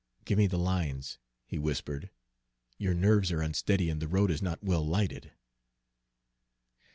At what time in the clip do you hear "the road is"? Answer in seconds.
4.01-4.41